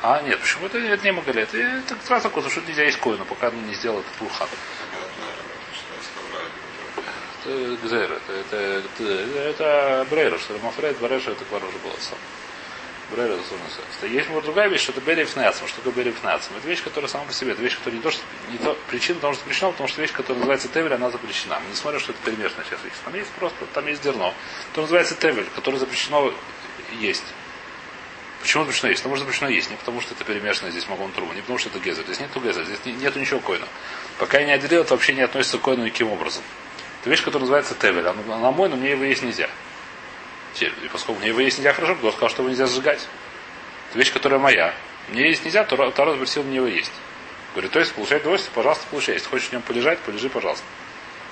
[0.02, 1.42] А нет, почему это, это не могли?
[1.42, 4.48] Это, это зерасокосус, что нельзя есть коину, пока он не сделал это пулхан.
[7.46, 9.08] Это Гзейр, это, это,
[9.40, 12.18] это, Брейра, что Мафред Бареша, это квар уже было сам.
[13.12, 15.68] Брейра, это Есть вот другая вещь, что это Берев Нацим.
[15.68, 16.58] Что такое Берев Нацим?
[16.58, 17.52] Это вещь, которая сама по себе.
[17.52, 20.12] Это вещь, которая не то, что не то, причина, потому что запрещена, потому что вещь,
[20.12, 21.60] которая называется Тевель, она запрещена.
[21.60, 22.94] Мы не смотрим, что это перемешанная сейчас вещь.
[23.04, 24.34] Там есть просто, там есть зерно,
[24.74, 26.34] то называется Тевель, которое запрещено
[27.00, 27.26] есть.
[28.42, 29.04] Почему запрещено есть?
[29.04, 29.70] Потому что запрещено есть.
[29.70, 32.06] Не потому что это перемешано здесь могу трубу, не потому что это гезер.
[32.06, 33.68] Здесь нету гезер, здесь нету ничего койна.
[34.18, 36.44] Пока я не отделил, это вообще не относится к койну никаким образом.
[37.06, 38.08] Это вещь, которая называется тевель.
[38.08, 39.48] Она, она мой, но мне его есть нельзя.
[40.60, 43.08] И поскольку мне его есть нельзя, хорошо, кто сказал, что его нельзя сжигать.
[43.90, 44.74] Это вещь, которая моя.
[45.10, 46.92] Мне есть нельзя, то Таро запретил мне его есть.
[47.54, 49.14] Говорит, то есть получать удовольствие, пожалуйста, получай.
[49.14, 50.66] Если хочешь в нем полежать, полежи, пожалуйста.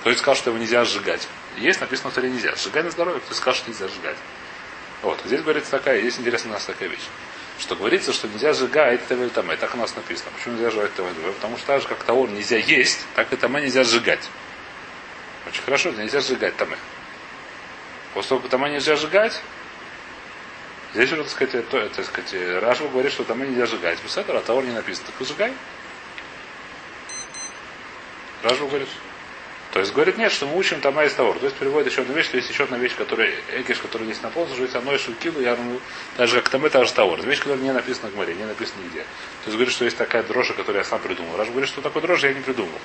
[0.02, 1.26] Кто есть сказал, что его нельзя сжигать.
[1.56, 2.54] Есть написано Таре нельзя.
[2.54, 4.16] Сжигай на здоровье, кто сказал, что нельзя сжигать.
[5.02, 5.18] Вот.
[5.24, 7.08] Здесь говорится такая, здесь интересная у нас такая вещь.
[7.58, 9.56] Что говорится, что нельзя сжигать тавель тамэ.
[9.56, 10.30] Так у нас написано.
[10.36, 13.62] Почему нельзя сжигать тавель Потому что так же, как таор нельзя есть, так и тамэ
[13.62, 14.30] нельзя сжигать.
[15.46, 16.76] Очень хорошо, нельзя сжигать тамэ.
[18.14, 19.40] После того, как тамэ нельзя сжигать,
[20.94, 23.98] здесь уже, так сказать, то, так сказать, Рашу говорит, что тамэ нельзя сжигать.
[24.02, 25.08] Без этого, а таор не написано.
[25.18, 25.52] Так сжигай.
[28.42, 28.88] Рашу говорит.
[29.74, 31.34] То есть говорит, нет, что мы учим там из того.
[31.34, 34.22] То есть приводит еще одну вещь, что есть еще одна вещь, которая экиш, которая есть
[34.22, 35.80] на пол, что есть одно шукилу, я думаю,
[36.16, 37.20] даже как там это же тавор.
[37.22, 39.00] Вещь, которая не написана в море, не написана нигде.
[39.00, 41.36] То есть говорит, что есть такая дрожжа, которую я сам придумал.
[41.36, 42.78] Раш говорит, что такое дрожжа я не придумал.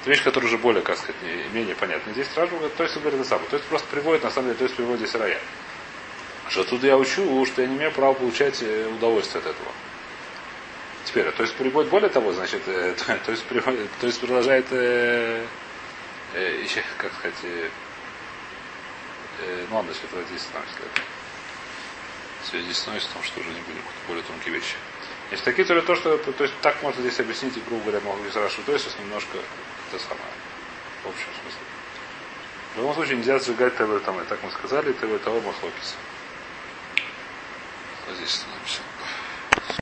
[0.00, 1.16] Это вещь, которая уже более, как сказать,
[1.52, 2.12] менее понятна.
[2.12, 3.48] Здесь Раш говорит, то есть говорит самое.
[3.50, 5.38] То есть просто приводит, на самом деле, то есть приводит здесь рая.
[6.48, 9.70] Что тут я учу, что я не имею права получать э, удовольствие от этого.
[11.04, 14.66] Теперь, то есть приводит более того, значит, э, то, то, есть, приводит, то есть продолжает
[14.70, 15.44] э,
[16.34, 17.68] э, еще, как сказать, э,
[19.42, 21.02] э, ну ладно, если это здесь если
[22.42, 24.76] в связи с том, что уже не будем более тонкие вещи.
[25.30, 28.62] Есть такие, которые то, что, то есть так можно здесь объяснить, грубо говоря, могу Рашу,
[28.62, 29.38] то есть немножко
[29.92, 30.32] это самое,
[31.04, 31.60] в общем смысле.
[32.74, 35.96] В любом случае нельзя сжигать ТВ там, и так мы сказали, ТВ того махлокис.
[38.14, 38.80] Здесь становимся.